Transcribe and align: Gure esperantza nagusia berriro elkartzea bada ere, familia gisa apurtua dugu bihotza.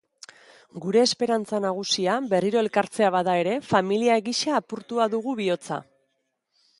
Gure 0.85 0.99
esperantza 1.07 1.57
nagusia 1.65 2.15
berriro 2.31 2.63
elkartzea 2.65 3.11
bada 3.17 3.35
ere, 3.43 3.53
familia 3.73 4.15
gisa 4.29 4.57
apurtua 4.61 5.07
dugu 5.17 5.37
bihotza. 5.41 5.79